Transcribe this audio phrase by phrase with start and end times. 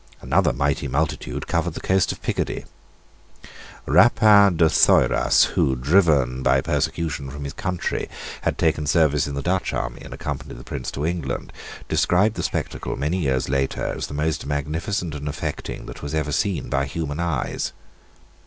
[0.19, 2.65] Another mighty multitude covered the coast of Picardy.
[3.85, 8.09] Rapin de Thoyras, who, driven by persecution from his country,
[8.41, 11.53] had taken service in the Dutch army and accompanied the Prince to England,
[11.87, 16.31] described the spectacle, many years later, as the most magnificent and affecting that was ever
[16.31, 17.71] seen by human eyes.